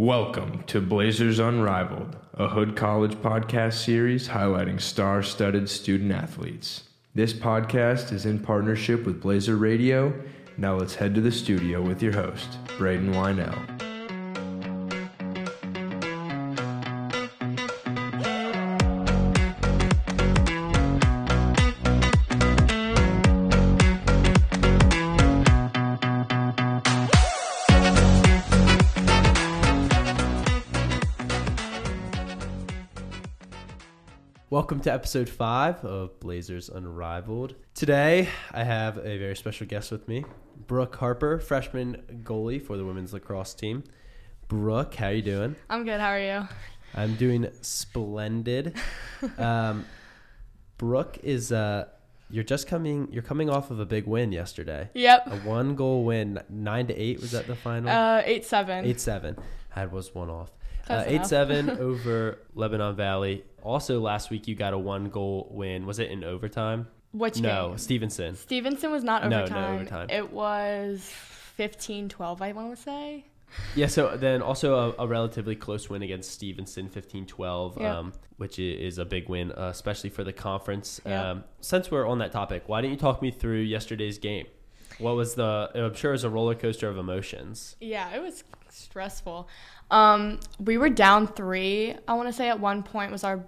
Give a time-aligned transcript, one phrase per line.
[0.00, 6.84] Welcome to Blazers Unrivaled, a Hood College podcast series highlighting star studded student athletes.
[7.14, 10.18] This podcast is in partnership with Blazer Radio.
[10.56, 13.79] Now let's head to the studio with your host, Braden Wynell.
[34.70, 37.56] Welcome to episode five of Blazers Unrivaled.
[37.74, 40.24] Today, I have a very special guest with me,
[40.68, 43.82] Brooke Harper, freshman goalie for the women's lacrosse team.
[44.46, 45.56] Brooke, how you doing?
[45.68, 45.98] I'm good.
[45.98, 46.48] How are you?
[46.94, 48.76] I'm doing splendid.
[49.38, 49.86] um,
[50.78, 51.86] Brooke is uh,
[52.30, 53.08] you're just coming.
[53.10, 54.88] You're coming off of a big win yesterday.
[54.94, 55.26] Yep.
[55.26, 57.20] A one goal win, nine to eight.
[57.20, 57.90] Was that the final?
[57.90, 58.84] Uh, eight seven.
[58.84, 59.36] Eight seven.
[59.70, 60.52] Had was one off.
[60.90, 63.44] Uh, eight seven over Lebanon Valley.
[63.62, 65.86] Also, last week you got a one goal win.
[65.86, 66.88] Was it in overtime?
[67.12, 67.78] Which no, game?
[67.78, 68.36] Stevenson.
[68.36, 69.50] Stevenson was not overtime.
[69.50, 70.10] No, no overtime.
[70.10, 71.12] It was
[71.58, 73.24] 15-12, I want to say.
[73.74, 77.90] Yeah, so then also a, a relatively close win against Stevenson, 15-12, Yep.
[77.92, 81.00] um, which is a big win, uh, especially for the conference.
[81.04, 81.24] Yep.
[81.24, 84.46] Um, since we're on that topic, why don't you talk me through yesterday's game?
[85.00, 85.70] What was the?
[85.74, 87.76] I'm sure it was a roller coaster of emotions.
[87.80, 89.48] Yeah, it was stressful.
[89.90, 91.96] Um, we were down three.
[92.06, 93.44] I want to say at one point was our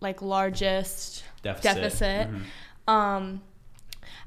[0.00, 1.74] like largest Deficit.
[1.74, 2.28] deficit.
[2.30, 2.92] Mhm.
[2.92, 3.42] Um,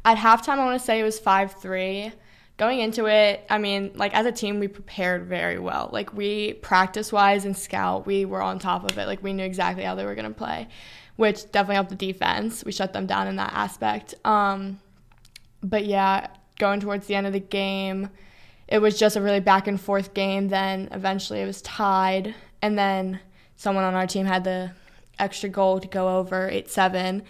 [0.04, 2.12] at halftime, I want to say it was five three.
[2.58, 5.90] Going into it, I mean, like as a team, we prepared very well.
[5.92, 9.08] Like we practice wise and scout, we were on top of it.
[9.08, 10.68] Like we knew exactly how they were gonna play,
[11.16, 12.64] which definitely helped the defense.
[12.64, 14.14] We shut them down in that aspect.
[14.26, 14.80] Um,
[15.64, 16.28] but yeah,
[16.60, 18.10] going towards the end of the game,
[18.68, 20.48] it was just a really back and forth game.
[20.48, 23.20] Then eventually it was tied, and then
[23.56, 24.72] someone on our team had the
[25.20, 27.24] extra goal to go over eight seven.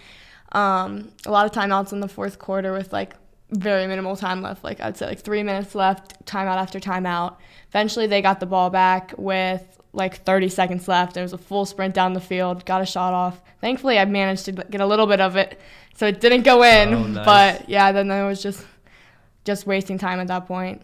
[0.51, 3.13] Um, a lot of timeouts in the fourth quarter with like
[3.51, 4.63] very minimal time left.
[4.63, 7.37] Like I'd say like three minutes left, timeout after timeout.
[7.69, 11.17] Eventually they got the ball back with like 30 seconds left.
[11.17, 13.41] It was a full sprint down the field, got a shot off.
[13.59, 15.59] Thankfully I managed to get a little bit of it,
[15.95, 16.93] so it didn't go in.
[16.93, 17.25] Oh, nice.
[17.25, 18.65] But yeah, then it was just
[19.43, 20.81] just wasting time at that point.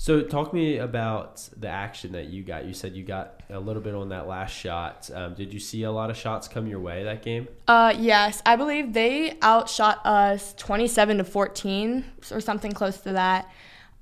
[0.00, 2.64] So talk me about the action that you got.
[2.64, 5.10] You said you got a little bit on that last shot.
[5.12, 7.48] Um, did you see a lot of shots come your way that game?
[7.66, 13.50] Uh, yes, I believe they outshot us 27 to 14 or something close to that.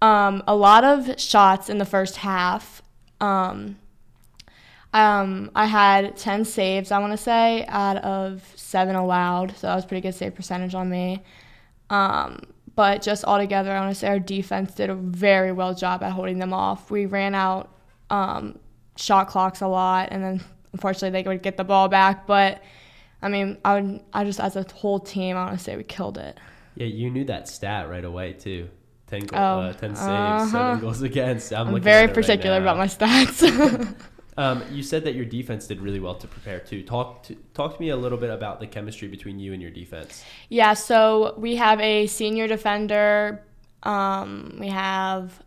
[0.03, 2.83] Um, a lot of shots in the first half.
[3.19, 3.79] Um,
[4.93, 9.75] um, I had 10 saves, I want to say, out of seven allowed, so that
[9.75, 11.23] was pretty good save percentage on me.
[11.89, 12.41] Um,
[12.77, 16.13] but just altogether, I want to say our defense did a very well job at
[16.13, 16.91] holding them off.
[16.91, 17.71] We ran out
[18.11, 18.59] um,
[18.97, 20.41] shot clocks a lot, and then
[20.75, 22.27] unfortunately they would get the ball back.
[22.27, 22.63] But
[23.23, 25.85] I mean, I would, I just as a whole team, I want to say we
[25.85, 26.39] killed it.
[26.77, 28.69] Yeah, you knew that stat right away too.
[29.07, 30.47] Ten, goal, Oh, uh, 10 saves, uh-huh.
[30.49, 31.53] seven goals against.
[31.53, 33.97] I'm, I'm, very it right particular about my stats.
[34.39, 36.83] Um, you said that your defense did really well to prepare too.
[36.83, 39.71] Talk to talk to me a little bit about the chemistry between you and your
[39.71, 40.25] defense.
[40.49, 43.43] yeah, so we have a senior defender.
[43.83, 45.43] Um, we have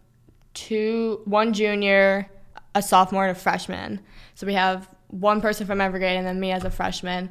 [0.54, 2.30] two, one junior,
[2.74, 4.00] a sophomore, and a freshman.
[4.36, 7.30] So we have one person from every grade, and then me as a freshman.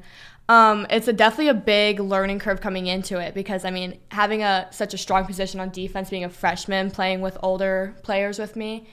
[0.48, 4.42] Um, it's a definitely a big learning curve coming into it because I mean having
[4.42, 8.56] a such a strong position on defense, being a freshman, playing with older players with
[8.56, 8.88] me,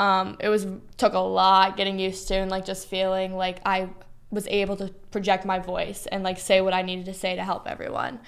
[0.00, 0.66] um, it was
[0.96, 3.90] took a lot getting used to and like just feeling like I
[4.30, 7.44] was able to project my voice and like say what I needed to say to
[7.44, 8.18] help everyone.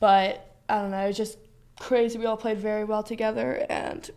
[0.00, 1.38] But I don't know, it was just
[1.80, 2.18] crazy.
[2.18, 4.10] We all played very well together and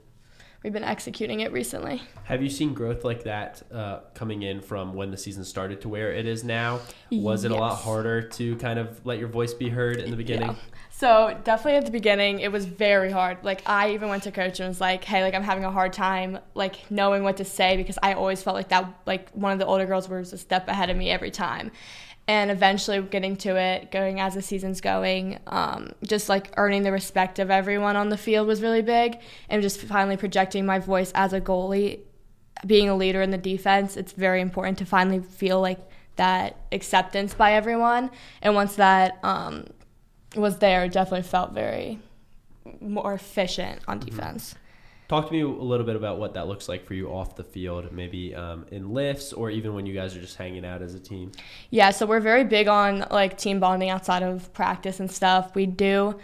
[0.64, 2.02] we've been executing it recently.
[2.26, 5.90] Have you seen growth like that uh, coming in from when the season started to
[5.90, 6.82] where it is now?
[7.10, 10.18] Was it a lot harder to kind of let your voice be heard in the
[10.18, 10.50] beginning?
[10.50, 10.77] Yeah.
[10.98, 13.38] So definitely at the beginning, it was very hard.
[13.44, 15.94] Like I even went to coach and was like, "Hey, like I'm having a hard
[15.94, 19.60] time like knowing what to say because I always felt like that like one of
[19.60, 21.70] the older girls was a step ahead of me every time."
[22.28, 26.92] And eventually getting to it, going as the season's going, um, just like earning the
[26.92, 29.20] respect of everyone on the field was really big,
[29.50, 32.00] and just finally projecting my voice as a goalie,
[32.66, 33.98] being a leader in the defense.
[33.98, 35.80] It's very important to finally feel like
[36.16, 38.10] that acceptance by everyone,
[38.42, 39.66] and once that um,
[40.36, 42.00] was there, definitely felt very
[42.82, 44.56] more efficient on defense.
[45.08, 47.44] Talk to me a little bit about what that looks like for you off the
[47.44, 50.96] field, maybe um, in lifts or even when you guys are just hanging out as
[50.96, 51.32] a team.
[51.70, 55.56] Yeah, so we're very big on like team bonding outside of practice and stuff.
[55.56, 56.20] We do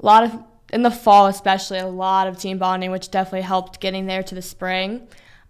[0.00, 0.42] a lot of
[0.72, 4.34] in the fall, especially a lot of team bonding, which definitely helped getting there to
[4.34, 5.06] the spring.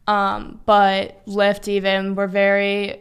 [0.07, 3.01] Um, but lift even, we're very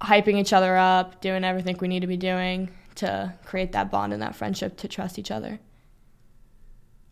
[0.00, 4.12] hyping each other up, doing everything we need to be doing to create that bond
[4.12, 5.60] and that friendship to trust each other.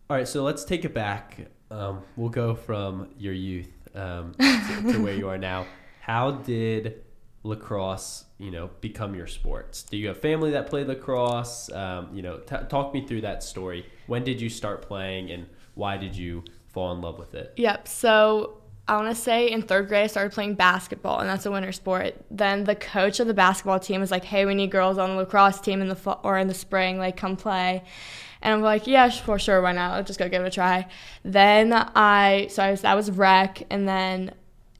[0.09, 1.47] All right, so let's take it back.
[1.71, 5.67] Um, we'll go from your youth um, to, to where you are now.
[6.01, 7.03] How did
[7.43, 9.83] lacrosse, you know, become your sports?
[9.83, 11.71] Do you have family that played lacrosse?
[11.71, 13.85] Um, you know, t- talk me through that story.
[14.07, 17.53] When did you start playing, and why did you fall in love with it?
[17.57, 17.87] Yep.
[17.87, 21.51] So I want to say in third grade, I started playing basketball, and that's a
[21.51, 22.15] winter sport.
[22.31, 25.15] Then the coach of the basketball team was like, "Hey, we need girls on the
[25.15, 26.97] lacrosse team in the fall or in the spring.
[26.97, 27.83] Like, come play."
[28.41, 29.61] And I'm like, "Yeah, for sure.
[29.61, 29.93] Why not?
[29.93, 30.87] Let's just go give it a try."
[31.23, 34.31] Then I so I was that was rec, and then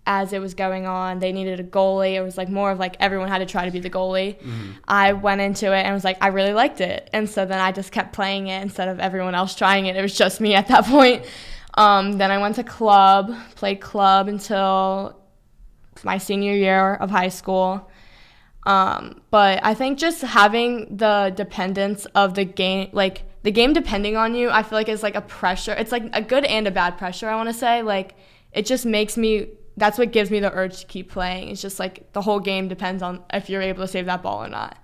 [0.07, 2.15] as it was going on, they needed a goalie.
[2.15, 4.39] It was like more of like everyone had to try to be the goalie.
[4.39, 4.71] Mm-hmm.
[4.87, 7.71] I went into it and was like, I really liked it, and so then I
[7.71, 9.95] just kept playing it instead of everyone else trying it.
[9.95, 11.25] It was just me at that point.
[11.75, 15.19] Um, then I went to club, played club until
[16.03, 17.89] my senior year of high school.
[18.65, 24.17] Um, but I think just having the dependence of the game, like the game depending
[24.17, 25.73] on you, I feel like is like a pressure.
[25.73, 27.81] It's like a good and a bad pressure, I want to say.
[27.81, 28.15] Like
[28.51, 31.49] it just makes me, that's what gives me the urge to keep playing.
[31.49, 34.43] It's just like the whole game depends on if you're able to save that ball
[34.43, 34.77] or not.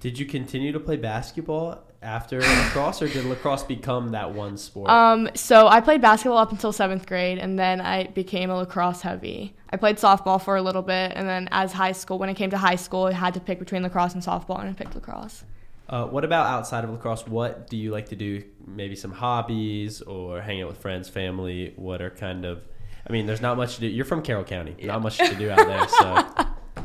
[0.00, 4.90] Did you continue to play basketball after lacrosse, or did lacrosse become that one sport?
[4.90, 9.02] Um, so I played basketball up until seventh grade, and then I became a lacrosse
[9.02, 9.54] heavy.
[9.70, 12.50] I played softball for a little bit, and then as high school, when it came
[12.50, 15.44] to high school, I had to pick between lacrosse and softball, and I picked lacrosse.
[15.88, 17.26] Uh, what about outside of lacrosse?
[17.26, 18.44] What do you like to do?
[18.66, 21.72] Maybe some hobbies or hang out with friends, family.
[21.76, 22.62] What are kind of
[23.08, 23.86] I mean, there's not much to do.
[23.86, 24.76] You're from Carroll County.
[24.78, 24.88] Yeah.
[24.88, 25.88] Not much to do out there.
[25.88, 26.84] So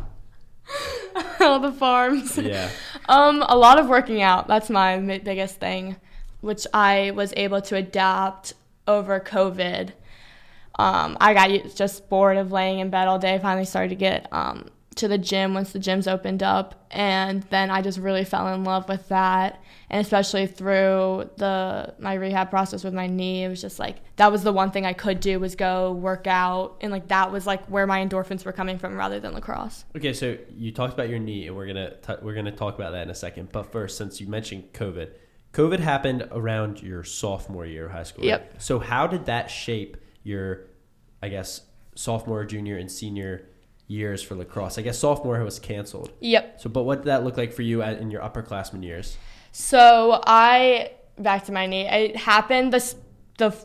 [1.46, 2.38] all the farms.
[2.38, 2.70] Yeah.
[3.10, 4.48] Um, a lot of working out.
[4.48, 5.98] That's my biggest thing,
[6.42, 8.54] which I was able to adapt
[8.88, 9.92] over COVID.
[10.80, 13.40] Um, I got just bored of laying in bed all day.
[13.40, 17.70] Finally started to get um, to the gym once the gyms opened up and then
[17.72, 19.62] I just really fell in love with that
[19.94, 24.32] and especially through the my rehab process with my knee it was just like that
[24.32, 27.46] was the one thing I could do was go work out and like that was
[27.46, 29.86] like where my endorphins were coming from rather than lacrosse.
[29.96, 32.94] Okay, so you talked about your knee and we're to t- we're to talk about
[32.94, 33.52] that in a second.
[33.52, 35.12] But first since you mentioned COVID,
[35.54, 38.26] COVID happened around your sophomore year of high school.
[38.26, 38.52] Yep.
[38.54, 38.62] Right?
[38.62, 40.66] So how did that shape your
[41.22, 41.62] I guess
[41.94, 43.48] sophomore, junior and senior
[43.86, 44.80] years for lacrosse.
[44.80, 46.12] I guess sophomore was canceled.
[46.20, 46.62] Yep.
[46.62, 49.18] So, but what did that look like for you at, in your upperclassmen years?
[49.54, 51.88] So I back to my knee.
[51.88, 52.96] It happened this
[53.38, 53.56] the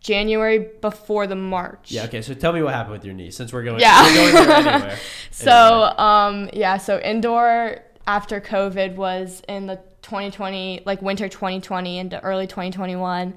[0.00, 1.92] January before the March.
[1.92, 2.04] Yeah.
[2.04, 2.20] Okay.
[2.20, 3.80] So tell me what happened with your knee since we're going.
[3.80, 4.02] Yeah.
[4.02, 4.98] We're going anywhere.
[5.30, 7.78] so um yeah so indoor
[8.08, 13.34] after COVID was in the 2020 like winter 2020 into early 2021.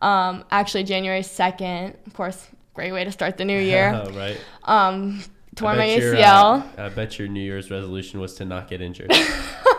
[0.00, 3.92] Um, actually January 2nd, of course, great way to start the new year.
[4.14, 4.38] right.
[4.64, 5.22] Um,
[5.54, 6.78] tore my ACL.
[6.78, 9.10] Uh, I bet your New Year's resolution was to not get injured.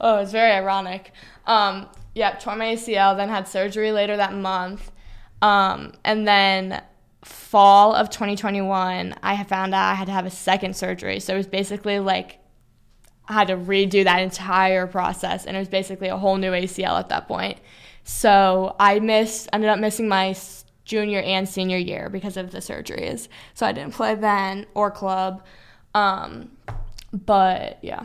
[0.00, 1.12] oh, it's very ironic.
[1.46, 4.90] Um, yeah, tore my ACL, then had surgery later that month.
[5.40, 6.82] Um, and then
[7.22, 11.20] fall of 2021, I found out I had to have a second surgery.
[11.20, 12.38] So it was basically like
[13.28, 16.98] I had to redo that entire process, and it was basically a whole new ACL
[16.98, 17.58] at that point.
[18.04, 20.34] So I missed, ended up missing my
[20.86, 23.28] junior and senior year because of the surgeries.
[23.52, 25.44] So I didn't play then or club.
[25.94, 26.52] Um,
[27.12, 28.04] but yeah.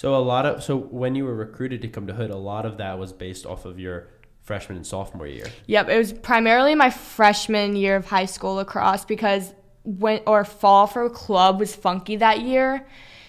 [0.00, 2.64] So a lot of so when you were recruited to come to Hood, a lot
[2.64, 4.08] of that was based off of your
[4.40, 5.44] freshman and sophomore year.
[5.66, 9.52] Yep, it was primarily my freshman year of high school lacrosse because
[9.84, 12.86] when or fall for club was funky that year.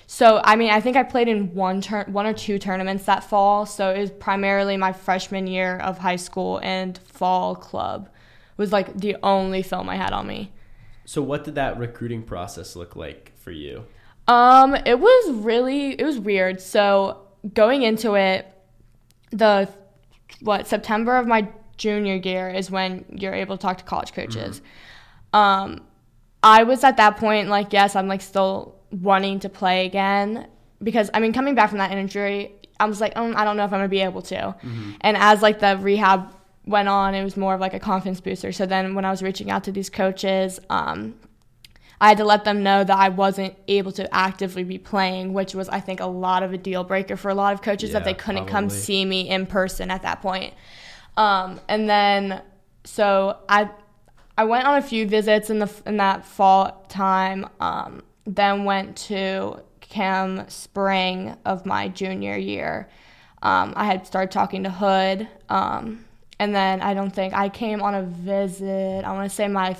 [0.08, 3.26] So I mean, I think I played in one turn, one or two tournaments that
[3.26, 3.66] fall.
[3.66, 8.08] So it was primarily my freshman year of high school and fall club
[8.56, 10.54] was like the only film I had on me.
[11.04, 13.84] So what did that recruiting process look like for you?
[14.28, 16.62] Um, it was really it was weird.
[16.62, 17.22] So
[17.54, 18.48] going into it,
[19.32, 19.70] the
[20.42, 21.48] what September of my
[21.78, 24.62] junior year is when you're able to talk to college coaches.
[25.34, 25.38] Mm-hmm.
[25.38, 25.82] Um,
[26.44, 30.48] I was at that point like, yes, I'm like still wanting to play again
[30.84, 33.64] because I mean, coming back from that injury, I was like, oh, I don't know
[33.64, 34.36] if I'm gonna be able to.
[34.36, 34.92] Mm-hmm.
[35.02, 36.34] And as like the rehab
[36.66, 38.52] went on, it was more of like a confidence booster.
[38.52, 41.16] So then when I was reaching out to these coaches, um,
[42.02, 45.54] I had to let them know that I wasn't able to actively be playing, which
[45.54, 48.00] was, I think, a lot of a deal breaker for a lot of coaches yeah,
[48.00, 48.52] that they couldn't probably.
[48.52, 50.56] come see me in person at that point.
[51.16, 52.42] Um, and then,
[52.86, 53.70] so I,
[54.36, 57.48] I went on a few visits in the in that fall time.
[57.60, 62.90] Um, then went to Cam spring of my junior year.
[63.44, 65.28] Um, I had started talking to Hood.
[65.50, 66.06] Um,
[66.40, 69.06] and then I don't think I came on a visit.
[69.06, 69.78] I want to say my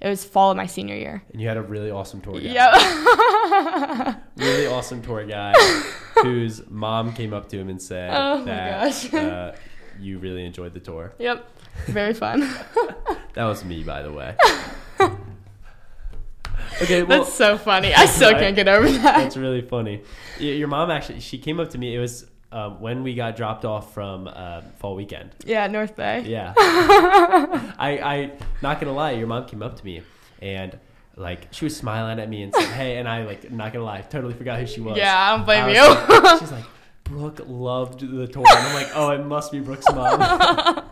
[0.00, 1.22] It was fall of my senior year.
[1.32, 2.42] And you had a really awesome tour guide.
[2.42, 4.22] Yep.
[4.36, 5.56] Really awesome tour guide
[6.22, 9.14] whose mom came up to him and said Oh my that gosh.
[9.14, 9.52] uh,
[9.98, 11.14] you really enjoyed the tour.
[11.18, 11.48] yep.
[11.86, 12.48] Very fun.
[13.34, 14.34] That was me, by the way.
[16.82, 17.92] okay, well, That's so funny.
[17.94, 18.40] I still Right.
[18.40, 19.02] can't get over that.
[19.18, 20.02] That's really funny.
[20.38, 21.94] Your mom actually, she came up to me.
[21.94, 25.30] It was um, when we got dropped off from uh, fall weekend.
[25.44, 26.22] Yeah, North Bay.
[26.26, 26.54] Yeah.
[26.58, 30.02] I, I, not gonna lie, your mom came up to me
[30.40, 30.78] and
[31.16, 34.02] like she was smiling at me and said, "Hey," and I like, not gonna lie,
[34.02, 34.96] totally forgot who she was.
[34.96, 36.20] Yeah, I don't blame I you.
[36.20, 36.64] like- she's like,
[37.04, 38.44] Brooke loved the tour.
[38.48, 40.20] And I'm like, oh, it must be Brooke's mom.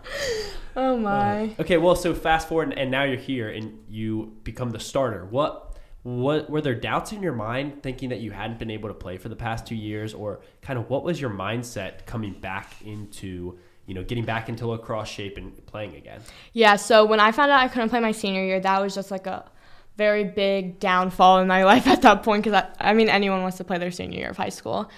[0.76, 1.54] oh my.
[1.58, 5.26] okay, well, so fast forward, and now you're here, and you become the starter.
[5.26, 5.73] What,
[6.04, 9.16] what were there doubts in your mind, thinking that you hadn't been able to play
[9.16, 13.58] for the past two years, or kind of what was your mindset coming back into,
[13.86, 16.20] you know, getting back into lacrosse shape and playing again?
[16.52, 19.10] Yeah, so when I found out I couldn't play my senior year, that was just
[19.10, 19.50] like a
[19.96, 23.56] very big downfall in my life at that point because I, I mean, anyone wants
[23.56, 24.90] to play their senior year of high school.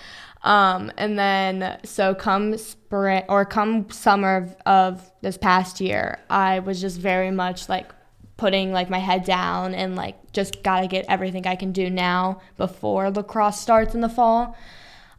[0.43, 6.59] Um, and then, so come spring or come summer of, of this past year, I
[6.59, 7.93] was just very much like
[8.37, 12.41] putting like my head down and like just gotta get everything I can do now
[12.57, 14.57] before lacrosse starts in the fall.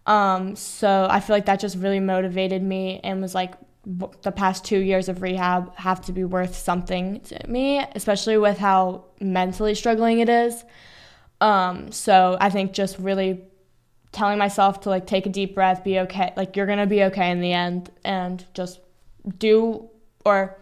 [0.06, 3.56] Um, so I feel like that just really motivated me and was like
[4.22, 8.58] the past two years of rehab have to be worth something to me, especially with
[8.58, 10.64] how mentally struggling it is.
[11.40, 13.42] Um, so I think just really
[14.12, 17.32] telling myself to like take a deep breath, be okay, like you're gonna be okay
[17.32, 18.80] in the end, and just
[19.38, 19.90] do
[20.26, 20.60] or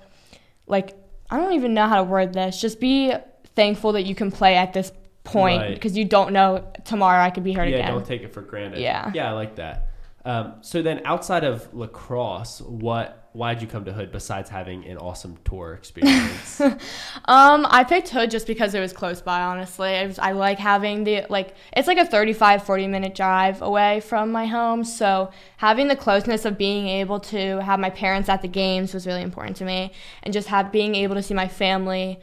[0.68, 0.96] like
[1.36, 2.60] I don't even know how to word this.
[2.62, 3.14] Just be
[3.56, 4.92] thankful that you can play at this
[5.24, 5.74] point Right.
[5.74, 7.92] because you don't know tomorrow I could be hurt yeah, again.
[7.94, 8.80] don't take it for granted.
[8.80, 9.12] Yeah.
[9.14, 9.90] yeah, I like that.
[10.24, 13.25] Um, so then, outside of lacrosse, what?
[13.36, 16.62] Why'd you come to Hood besides having an awesome tour experience?
[17.28, 20.06] Um, I picked Hood just because it was close by, honestly.
[20.06, 24.32] Was, I like having the, like, it's like a 35, 40 minute drive away from
[24.32, 24.84] my home.
[24.84, 29.08] So having the closeness of being able to have my parents at the games was
[29.08, 29.92] really important to me.
[30.22, 32.20] And just have being able to see my family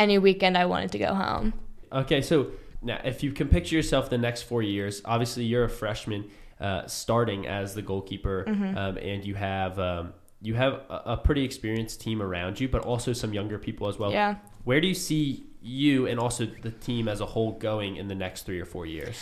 [0.00, 1.54] any weekend I wanted to go home.
[1.92, 2.50] Okay, so
[2.82, 6.28] now if you can picture yourself the next four years, obviously you're a freshman
[6.60, 8.76] uh, starting as the goalkeeper, Mm-hmm.
[8.76, 12.82] um, and you have um, you have a, a pretty experienced team around you, but
[12.82, 14.12] also some younger people as well.
[14.12, 14.36] Yeah.
[14.64, 18.14] Where do you see you and also the team as a whole going in the
[18.14, 19.18] next three or four years?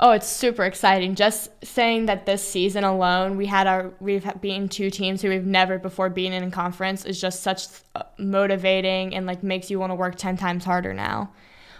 [0.00, 1.16] Oh, it's super exciting.
[1.16, 5.44] Just saying that this season alone, we had our we've beaten two teams who we've
[5.46, 7.66] never before beaten in conference is just such
[7.96, 11.32] uh, motivating and like makes you want to work 10 times harder now,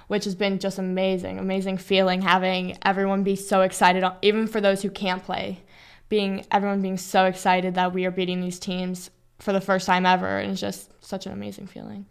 [0.09, 4.83] which has been just amazing, amazing feeling having everyone be so excited even for those
[4.83, 5.61] who can't play.
[6.09, 10.07] Being everyone being so excited that we are beating these teams for the first time
[10.07, 12.07] ever and it's just such an amazing feeling.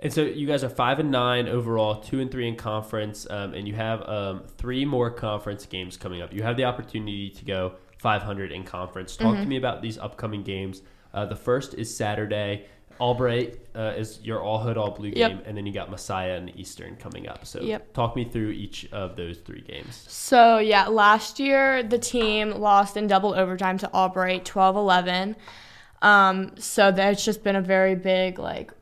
[0.00, 3.54] And so you guys are five and nine overall, two and three in conference, um,
[3.54, 6.32] and you have um, three more conference games coming up.
[6.32, 9.16] You have the opportunity to go 500 in conference.
[9.16, 10.82] Talk to me about these upcoming games.
[11.14, 12.66] Uh, the first is Saturday.
[13.00, 15.30] Albright uh, is your all hood, all blue Yep.
[15.30, 17.44] game, and then you got Messiah and Eastern coming up.
[17.46, 17.92] So Yep.
[17.92, 20.04] talk me through each of those three games.
[20.08, 25.36] So, yeah, last year the team lost in double overtime to Albright 12 11.
[26.02, 28.72] Um, so, that's just been a very big, like,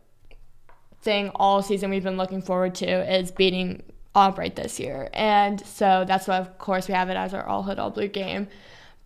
[1.02, 2.86] thing all season we've been looking forward to
[3.18, 3.82] is beating
[4.14, 5.08] Albright this year.
[5.14, 8.08] And so, that's why, of course, we have it as our all hood, all blue
[8.08, 8.48] game.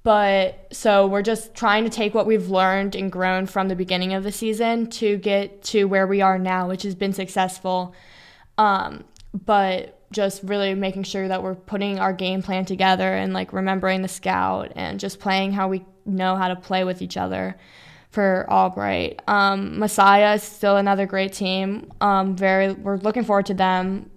[0.07, 4.15] But so we're just trying to take what we've learned and grown from the beginning
[4.15, 7.93] of the season to get to where we are now, which has been successful.
[8.57, 9.03] Um,
[9.35, 14.03] but just really making sure that we're putting our game plan together and like remembering
[14.03, 17.57] the scout and just playing how we know how to play with each other
[18.11, 19.21] for Albright.
[19.27, 21.93] Um, Messiah is still another great team.
[22.01, 24.09] Um, very, we're looking forward to them.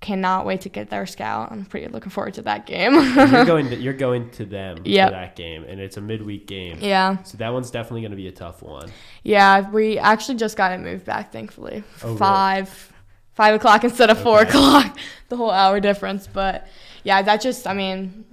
[0.00, 1.52] Cannot wait to get their scout.
[1.52, 2.94] I'm pretty looking forward to that game.
[2.94, 5.08] you're going to, you're going to them Yep.
[5.08, 6.78] for that game, and it's a midweek game.
[6.80, 7.22] yeah.
[7.24, 8.90] So that one's definitely going to be a tough one.
[9.24, 11.84] Yeah, we actually just got it moved back, thankfully.
[12.02, 12.18] Oh, really?
[12.18, 12.92] Five,
[13.34, 14.96] five o'clock instead of four o'clock.
[15.28, 16.66] The whole hour difference, but
[17.04, 18.24] yeah, that just, I mean,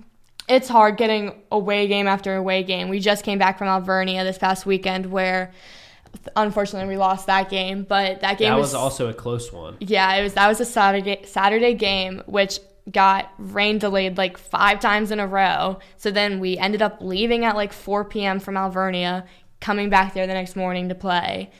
[0.49, 2.89] it's hard getting away game after away game.
[2.89, 5.51] We just came back from Alvernia this past weekend, where
[6.35, 9.77] unfortunately we lost that game, but that game that was, was also a close one.
[9.79, 12.59] yeah, it was that was a Saturday Saturday game, which
[12.91, 15.79] got rain delayed like five times in a row.
[15.97, 18.39] So then we ended up leaving at like 4 p.m.
[18.39, 19.25] from Alvernia,
[19.59, 21.51] coming back there the next morning to play.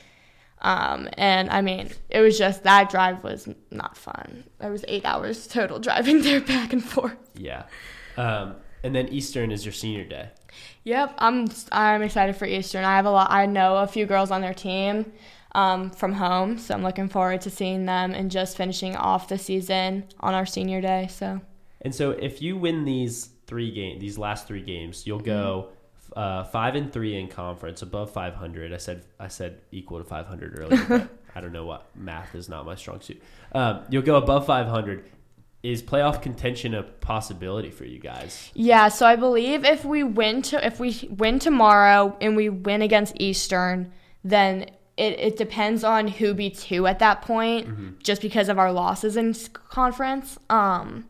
[0.60, 4.44] Um, and I mean, it was just that drive was not fun.
[4.58, 7.16] There was eight hours total driving there back and forth.
[7.34, 7.64] Yeah.
[8.16, 10.30] Um, and then Eastern is your senior day.
[10.84, 12.84] Yep, I'm I'm excited for Eastern.
[12.84, 13.30] I have a lot.
[13.30, 15.12] I know a few girls on their team.
[15.52, 16.58] um, from home.
[16.58, 20.46] So I'm looking forward to seeing them and just finishing off the season on our
[20.46, 21.08] senior day.
[21.10, 21.40] So.
[21.82, 25.70] And so if you win these three game, these last three games, you'll go
[26.16, 28.72] uh, five and three in conference, above 500.
[28.72, 31.08] I said I said equal to 500 earlier.
[31.34, 33.22] I don't know what math is not my strong suit.
[33.52, 35.04] Um, you'll go above 500.
[35.68, 38.50] Is playoff contention a possibility for you guys?
[38.54, 42.80] Yeah, so I believe if we win to if we win tomorrow and we win
[42.80, 43.92] against Eastern,
[44.24, 44.62] then
[44.96, 47.88] it, it depends on who beats who at that point, Mm-hmm.
[48.02, 49.34] just because of our losses in
[49.68, 50.38] conference.
[50.48, 51.06] Um,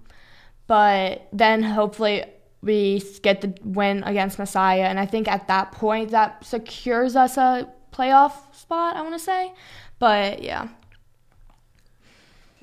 [0.66, 2.24] but then hopefully
[2.60, 7.36] we get the win against Messiah, and I think at that point that secures us
[7.36, 8.96] a playoff spot.
[8.96, 9.52] I want to say,
[10.00, 10.68] but yeah.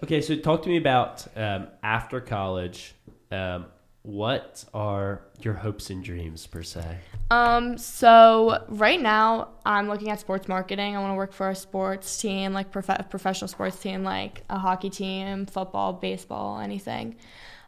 [0.04, 2.94] Okay, so talk to me about um, after college.
[3.32, 3.68] Um,
[4.02, 6.98] what are your hopes and dreams per se?
[7.32, 10.96] Um, so right now I'm looking at sports marketing.
[10.96, 14.60] I want to work for a sports team, like prof- professional sports team, like a
[14.60, 17.16] hockey team, football, baseball, anything.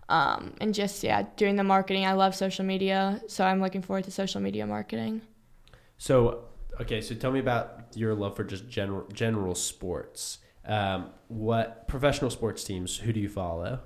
[0.09, 2.05] Um, and just yeah, doing the marketing.
[2.05, 5.21] I love social media, so I'm looking forward to social media marketing.
[5.97, 6.45] So,
[6.79, 10.37] okay, so tell me about your love for just general general sports.
[10.67, 12.97] Um, what professional sports teams?
[12.97, 13.79] Who do you follow?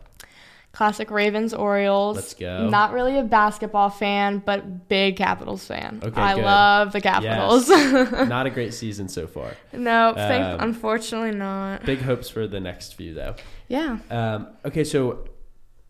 [0.73, 2.15] Classic Ravens, Orioles.
[2.15, 2.69] Let's go.
[2.69, 5.99] Not really a basketball fan, but big Capitals fan.
[6.01, 6.45] Okay, I good.
[6.45, 7.67] love the Capitals.
[8.29, 9.51] Not a great season so far.
[9.73, 11.83] no, thank, Um, unfortunately not.
[11.85, 13.35] Big hopes for the next few though.
[13.67, 13.97] Yeah.
[14.09, 15.25] Um, okay, so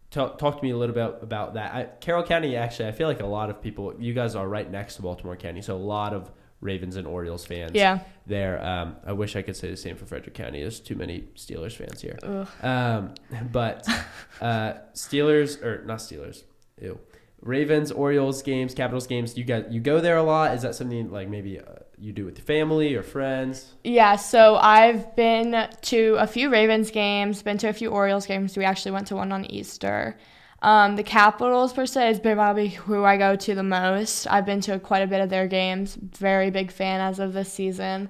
[0.09, 1.75] talk talk to me a little bit about that.
[1.75, 3.93] I, Carroll County, actually, I feel like a lot of people.
[3.99, 6.31] You guys are right next to Baltimore County, so a lot of
[6.61, 7.71] Ravens and Orioles fans.
[7.73, 7.99] Yeah.
[8.25, 8.63] there.
[8.63, 10.61] Um, I wish I could say the same for Frederick County.
[10.61, 12.17] There's too many Steelers fans here.
[12.61, 13.15] Um,
[13.51, 13.87] but
[14.41, 16.43] uh, Steelers or not Steelers,
[16.79, 16.99] ew.
[17.41, 19.35] Ravens, Orioles games, Capitals games.
[19.35, 20.53] You got you go there a lot.
[20.53, 21.63] Is that something like maybe uh,
[21.97, 23.73] you do with your family or friends?
[23.83, 28.55] Yeah, so I've been to a few Ravens games, been to a few Orioles games.
[28.55, 30.17] We actually went to one on Easter.
[30.61, 34.27] Um, the Capitals, per se, been probably who I go to the most.
[34.27, 35.95] I've been to quite a bit of their games.
[35.95, 38.09] Very big fan as of this season.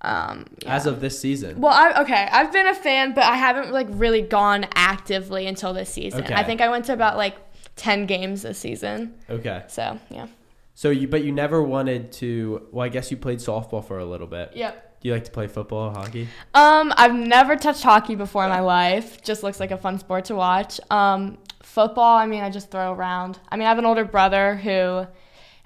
[0.00, 0.74] Um, yeah.
[0.74, 3.86] As of this season, well, I, okay, I've been a fan, but I haven't like
[3.90, 6.24] really gone actively until this season.
[6.24, 6.34] Okay.
[6.34, 7.36] I think I went to about like
[7.76, 9.14] ten games this season.
[9.30, 9.64] okay.
[9.68, 10.26] So yeah.
[10.74, 12.66] So you, but you never wanted to.
[12.70, 14.50] Well, I guess you played softball for a little bit.
[14.54, 15.00] Yep.
[15.00, 16.28] Do you like to play football, or hockey?
[16.52, 19.22] Um, I've never touched hockey before in my life.
[19.22, 20.80] Just looks like a fun sport to watch.
[20.90, 23.38] Um, football, I mean, I just throw around.
[23.48, 25.06] I mean, I have an older brother who,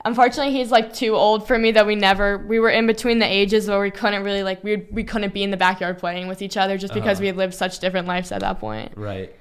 [0.04, 1.72] unfortunately, he's like too old for me.
[1.72, 4.86] That we never, we were in between the ages where we couldn't really like we
[4.90, 7.22] we couldn't be in the backyard playing with each other just because Uh-huh.
[7.22, 8.92] we had lived such different lives at that point.
[8.96, 9.34] Right.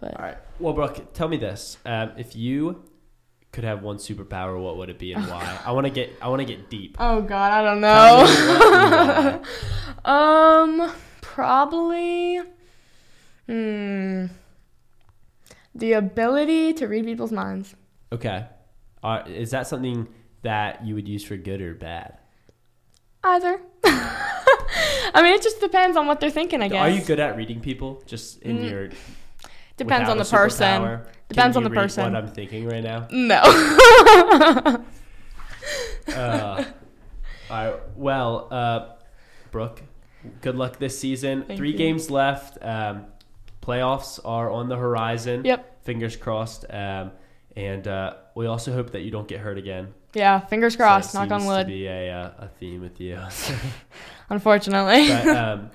[0.00, 0.36] But All right.
[0.58, 2.84] Well, Brooke, tell me this: um, if you
[3.52, 5.58] could have one superpower, what would it be and why?
[5.64, 6.12] I want to get.
[6.20, 6.96] I want to get deep.
[7.00, 8.16] oh god, I don't know.
[8.18, 9.40] what and
[10.04, 10.82] why.
[10.90, 12.40] um, probably.
[13.48, 14.26] Hmm.
[15.78, 17.74] The ability to read people's minds.
[18.12, 18.46] Okay.
[19.02, 20.08] Uh, is that something
[20.42, 22.18] that you would use for good or bad?
[23.22, 23.60] Either.
[23.84, 26.80] I mean, it just depends on what they're thinking, I guess.
[26.80, 28.02] Are you good at reading people?
[28.06, 28.88] Just in Mm, your
[29.76, 31.00] Depends on the person.
[31.28, 32.04] Depends on the person.
[32.12, 33.06] What I'm thinking right now.
[33.10, 33.40] No.
[36.08, 36.64] Uh,
[37.50, 37.74] all right.
[37.96, 38.94] Well, uh,
[39.50, 39.82] Brooke,
[40.40, 41.42] good luck this season.
[41.44, 41.78] Thank Three you.
[41.78, 42.58] games left.
[42.62, 43.06] Um,
[43.66, 45.44] playoffs are on the horizon.
[45.44, 45.82] yep.
[45.84, 46.64] Fingers crossed.
[46.70, 47.12] Um,
[47.56, 49.94] and uh, we also hope that you don't get hurt again.
[50.14, 50.40] Yeah.
[50.40, 51.12] Fingers So crossed.
[51.12, 51.66] that knock on seems To wood.
[51.66, 53.18] be a, uh, a theme with you.
[54.30, 55.08] Unfortunately.
[55.08, 55.70] but, um,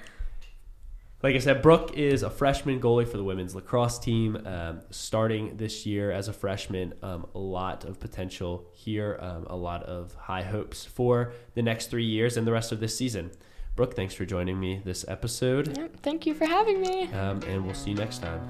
[1.23, 5.57] like I said, Brooke is a freshman goalie for the women's lacrosse team, um, starting
[5.57, 6.93] this year as a freshman.
[7.03, 11.91] Um, a lot of potential here, um, a lot of high hopes for the next
[11.91, 13.31] three years and the rest of this season.
[13.75, 17.03] Brooke, thanks for joining me this episode, Thank you for having me.
[17.13, 18.47] um, and we'll see you next time.